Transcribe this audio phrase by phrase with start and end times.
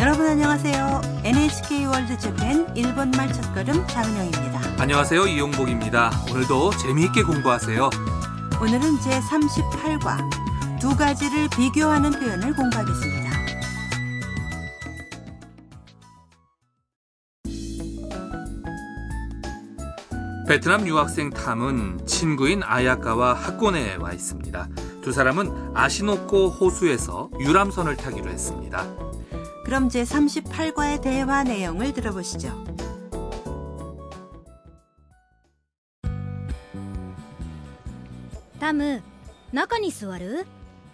[0.00, 1.02] 여러분 안녕하세요.
[1.24, 4.60] NHK 월드 재팬 일본말 첫걸음 장은영입니다.
[4.78, 5.26] 안녕하세요.
[5.26, 6.10] 이용복입니다.
[6.30, 7.90] 오늘도 재미있게 공부하세요.
[8.62, 13.30] 오늘은 제38과 두 가지를 비교하는 표현을 공부하겠습니다.
[20.48, 24.66] 베트남 유학생 탐은 친구인 아야카와 학원에 와 있습니다.
[25.02, 28.86] 두 사람은 아시노코 호수에서 유람선을 타기로 했습니다.
[29.69, 32.75] 그럼 제38과의 대화 내용을 들어보시죠.
[38.65, 39.03] タム
[39.53, 40.47] 中に座る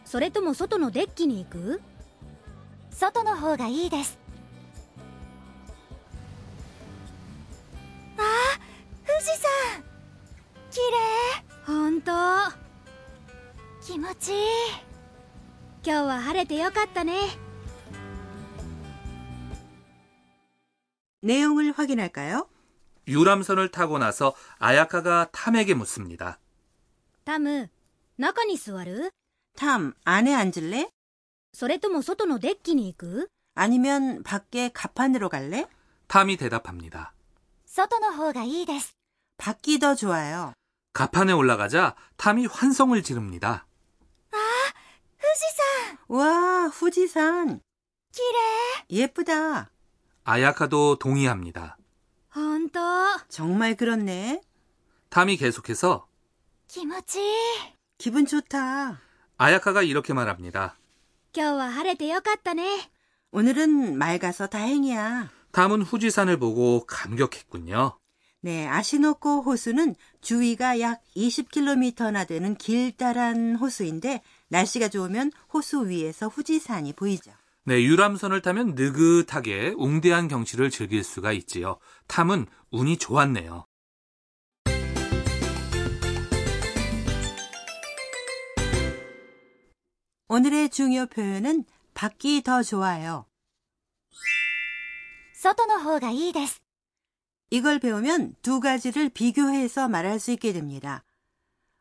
[0.04, 1.82] それとも外のデッキに行く
[2.90, 4.20] 外の方がいいです
[8.18, 9.84] あー富士山
[10.70, 12.12] 綺麗ほんと
[13.82, 14.38] 気持ちいい
[15.86, 17.14] 今日は晴れてよかったね
[21.26, 22.48] 내용을 확인할까요?
[23.08, 26.40] 유람선을 타고 나서 아야카가 탐에게 묻습니다.
[27.26, 27.70] タム
[28.18, 29.12] 中に座る
[29.56, 30.90] 탐, 안에 앉을래?
[31.54, 35.68] それとも外のデッキに行く 아니면 밖에 가판으로 갈래?
[36.08, 37.14] 탐이 대답합니다.
[37.66, 38.94] 外の方がいいです
[39.38, 40.54] 밖이 더 좋아요.
[40.94, 43.66] 가판에 올라가자 탐이 환성을 지릅니다.
[45.22, 47.62] 富士山 와, 후지산.
[48.12, 48.22] 綺
[48.90, 49.70] 麗 예쁘다.
[50.26, 51.78] 아야카도 동의합니다.
[52.34, 52.80] ほんと
[53.30, 54.42] 정말 그렇네.
[55.10, 56.08] 탐이 계속해서
[56.68, 57.26] 気持ちいい
[57.98, 59.02] 기분 좋다.
[59.38, 60.78] 아야카가 이렇게 말합니다.
[61.36, 62.90] 今日は晴れてよかったね
[63.32, 65.30] 오늘은 맑아서 다행이야.
[65.52, 67.98] 탐은 후지산을 보고 감격했군요.
[68.44, 77.32] 네, 아시노코 호수는 주위가 약 20km나 되는 길다란 호수인데 날씨가 좋으면 호수 위에서 후지산이 보이죠.
[77.66, 81.78] 네, 유람선을 타면 느긋하게 웅대한 경치를 즐길 수가 있지요.
[82.08, 83.66] 탐은 운이 좋았네요.
[90.28, 93.26] 오늘의 중요 표현은 밖이 더 좋아요.
[95.44, 96.62] 外の方がいいです
[97.50, 101.04] 이걸 배우면 두 가지를 비교해서 말할 수 있게 됩니다.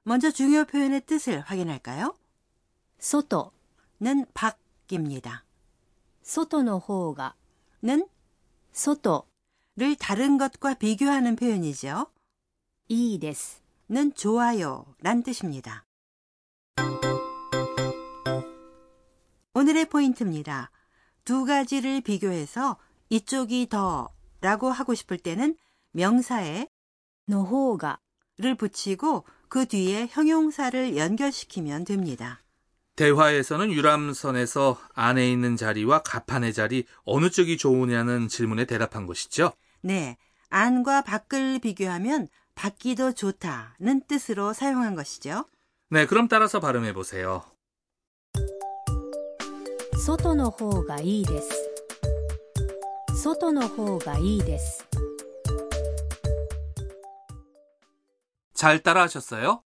[0.02, 2.16] 먼저 중요 표현의 뜻을 확인할까요?
[2.98, 3.50] 外
[4.00, 5.43] 는 밖입니다.
[6.24, 7.34] 外の方が
[7.82, 8.06] 는
[8.72, 9.26] 外
[9.76, 12.06] 를 다른 것과 비교하는 표현이죠.
[12.88, 15.86] いいです 는 좋아요 란 뜻입니다.
[19.54, 20.70] 오늘의 포인트입니다.
[21.24, 22.78] 두 가지를 비교해서
[23.08, 24.08] 이쪽이 더
[24.40, 25.56] 라고 하고 싶을 때는
[25.92, 26.68] 명사에
[27.28, 27.98] の方が
[28.38, 32.42] 를 붙이고 그 뒤에 형용사를 연결시키면 됩니다.
[32.96, 39.52] 대화에서는 유람선에서 안에 있는 자리와 가판의 자리 어느 쪽이 좋으냐는 질문에 대답한 것이죠.
[39.80, 40.18] 네,
[40.50, 45.46] 안과 밖을 비교하면 밖이 더 좋다는 뜻으로 사용한 것이죠.
[45.88, 47.42] 네, 그럼 따라서 발음해 보세요.
[50.00, 51.70] 外の方がいいです
[53.22, 54.86] 外の方がいいです
[58.54, 59.62] 잘 따라하셨어요?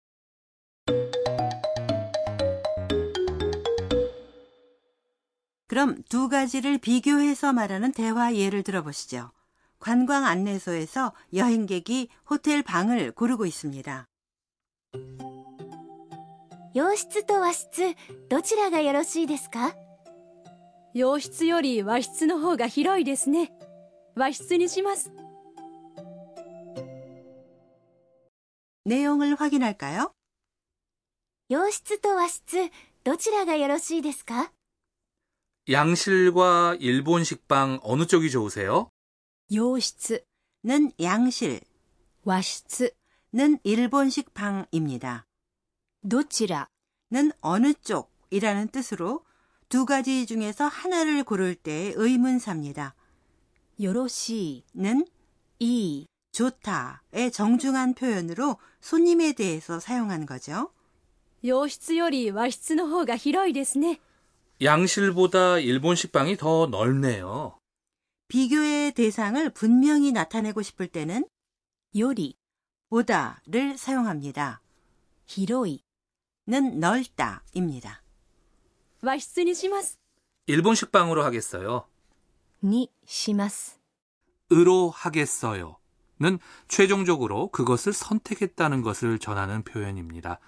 [5.69, 9.31] 그럼 두 가지를 비교해서 말하는 대화 예를 들어보시죠.
[9.79, 14.09] 관광 안내소에서 여행객이 호텔 방을 고르고 있습니다.
[16.75, 17.95] 洋室と和室
[18.29, 19.77] どちらがよろしいですか
[20.93, 23.53] 洋室より和室の方が広いですね
[24.17, 25.13] 和室にします
[28.85, 30.13] 내용을 확인할까요?
[31.49, 32.71] 洋室と和室
[33.05, 34.51] どちらがよろしいですか
[35.71, 38.91] 양실과 일본 식빵 어느 쪽이 좋으세요?
[39.53, 40.25] 洋室
[40.65, 41.61] 는 양실,
[42.25, 42.93] 和室
[43.35, 45.27] 는 일본식 방입니다.
[46.03, 46.69] どちら
[47.11, 49.25] 는 어느 쪽이라는 뜻으로
[49.69, 52.95] 두 가지 중에서 하나를 고를 때 의문사입니다.
[53.81, 55.05] よろし 는
[55.59, 60.71] いいい 좋다의 정중한 표현으로 손님에 대해서 사용한 거죠.
[61.43, 64.01] 洋室より和室の方が広いですね
[64.62, 67.58] 양실보다 일본 식빵이 더 넓네요.
[68.28, 71.28] 비교의 대상을 분명히 나타내고 싶을 때는
[71.98, 72.38] 요리,
[72.90, 74.62] 보다를 사용합니다.
[75.26, 75.80] 히로이는
[76.80, 78.02] 넓다입니다.
[79.02, 79.98] 맛있으니 시마스.
[80.48, 81.88] 일본 식빵으로 하겠어요.
[82.64, 83.80] 니 시마스.
[84.52, 85.78] 으로 하겠어요.
[86.22, 90.42] 는 최종적으로 그것을 선택했다는 것을 전하는 표현입니다.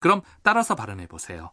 [0.00, 1.52] 그럼 따라서 발음해 보세요.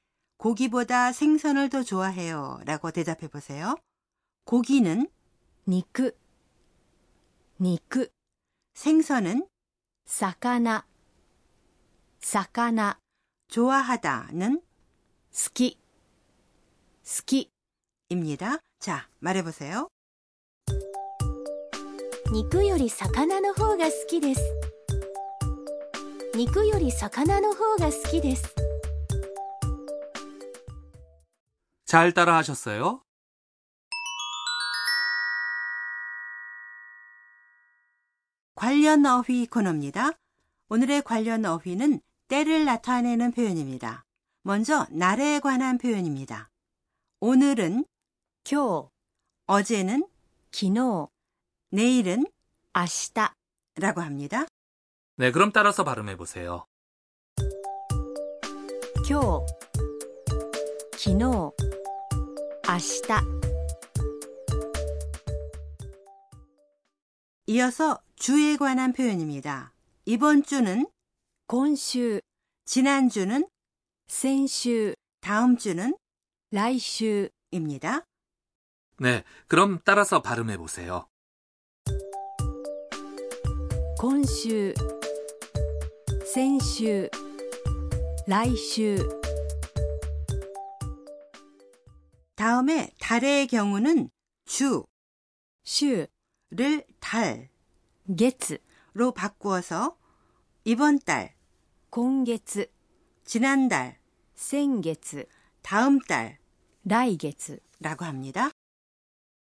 [0.40, 3.76] 고기보다 생선을 더 좋아해요 라고 대답해보세요.
[4.44, 5.08] 고기는
[5.66, 6.12] 肉
[7.60, 8.08] 肉
[8.74, 9.46] 생선은
[10.06, 10.84] 魚
[12.20, 12.94] 魚
[13.48, 14.60] 좋아하다는
[15.32, 15.78] 好き
[17.04, 17.50] 好き
[18.08, 18.58] 입니다.
[18.78, 19.88] 자, 말해보세요.
[22.32, 24.42] 肉より魚の方が好きです
[26.34, 28.54] 肉より魚の方が好きです
[31.90, 33.02] 잘 따라 하셨어요?
[38.54, 40.12] 관련 어휘 코너입니다.
[40.68, 44.04] 오늘의 관련 어휘는 때를 나타내는 표현입니다.
[44.42, 46.50] 먼저 날에 관한 표현입니다.
[47.20, 47.84] 오늘은
[48.44, 48.88] 今日
[49.46, 50.08] 어제는
[50.50, 51.08] 昨日
[51.70, 52.26] 내일은
[52.74, 53.30] 明日
[53.80, 54.46] 라고 합니다.
[55.16, 56.66] 네, 그럼 따라서 발음해 보세요.
[59.08, 59.46] 今日
[60.96, 61.59] 昨日
[62.70, 63.46] 明日
[67.46, 69.72] 이어서 주에 관한 표현입니다.
[70.04, 70.86] 이번 주는
[71.46, 72.20] 今週
[72.64, 73.46] 지난주는
[74.08, 75.96] 先週 다음 주는
[76.50, 78.04] 来週 입니다.
[78.98, 81.06] 네, 그럼 따라서 발음해 보세요.
[83.98, 84.74] 今週
[86.24, 87.08] 先週
[88.26, 88.98] 来週
[92.40, 94.10] 다음에 달의 경우는
[94.46, 94.82] 週
[95.64, 97.48] 주를 달로
[98.08, 98.60] 月
[99.14, 99.96] 바꾸어서
[100.64, 101.34] 이번 달,
[101.90, 102.66] 今月
[103.24, 103.98] 지난달,
[104.34, 105.26] 先月
[105.62, 106.38] 다음 달
[106.84, 108.50] 来月 라고 합니다.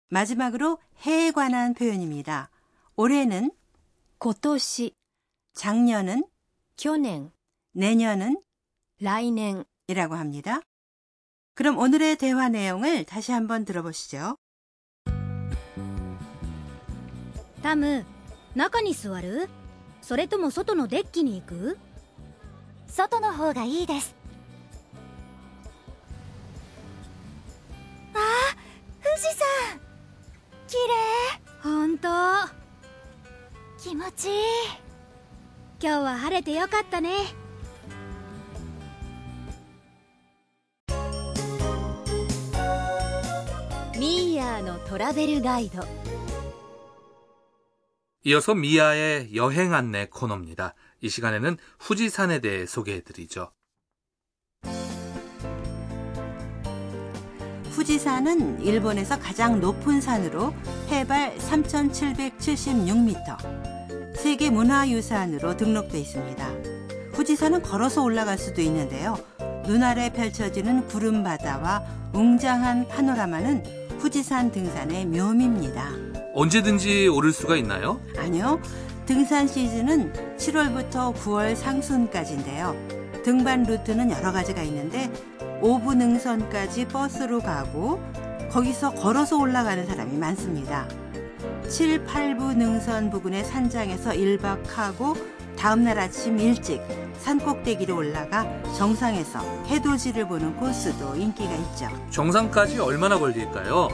[0.10, 2.50] 마지막으로 해에 관한 표현입니다.
[2.96, 3.52] 올해는
[4.20, 4.92] 今年
[5.54, 6.24] 작년은
[6.76, 7.32] 去年
[7.72, 8.42] 내년은
[9.00, 10.62] 来年 이라고 합니다.
[11.56, 14.38] 그럼 오늘의 대화 내용을 다시 한번 들어보시죠.
[17.62, 18.06] タム
[18.56, 19.50] 中に座る
[20.02, 21.78] それとも外のデッキに行く
[22.88, 24.16] 外の方がいいです
[28.14, 29.80] あー富士山
[30.68, 32.08] 綺麗ほんと
[33.78, 34.34] 気持ちいい
[35.82, 37.10] 今日は晴れてよかったね
[44.55, 45.81] 미아노 토라벨 가이드
[48.23, 50.75] 이어서 미아의 여행 안내 코너입니다.
[51.01, 53.51] 이 시간에는 후지산에 대해 소개해드리죠.
[57.71, 60.55] 후지산은 일본에서 가장 높은 산으로
[60.89, 66.49] 해발 3,776m, 세계 문화유산으로 등록돼 있습니다.
[67.13, 69.19] 후지산은 걸어서 올라갈 수도 있는데요.
[69.67, 71.83] 눈 아래 펼쳐지는 구름 바다와
[72.13, 75.89] 웅장한 파노라마는 후지산 등산의 묘미입니다.
[76.35, 78.03] 언제든지 오를 수가 있나요?
[78.19, 78.61] 아니요.
[79.07, 82.77] 등산 시즌은 7월부터 9월 상순까지인데요.
[83.25, 85.11] 등반 루트는 여러 가지가 있는데
[85.63, 87.99] 오부 능선까지 버스로 가고
[88.51, 90.87] 거기서 걸어서 올라가는 사람이 많습니다.
[91.71, 95.17] 7, 8부 능선 부근의 산장에서 1박하고
[95.57, 96.81] 다음날 아침 일찍
[97.19, 98.47] 산 꼭대기로 올라가
[98.77, 101.89] 정상에서 해돋이를 보는 코스도 인기가 있죠.
[102.11, 103.89] 정상까지 얼마나 걸릴까요?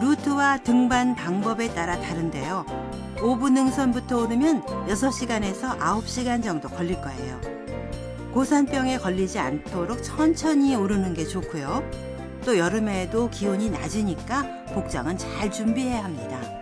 [0.00, 2.66] 루트와 등반 방법에 따라 다른데요.
[3.22, 7.40] 오부 능선부터 오르면 6시간에서 9시간 정도 걸릴 거예요.
[8.32, 11.82] 고산병에 걸리지 않도록 천천히 오르는 게 좋고요.
[12.44, 16.61] 또 여름에도 기온이 낮으니까 복장은 잘 준비해야 합니다.